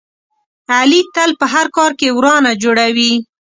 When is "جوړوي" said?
2.63-3.13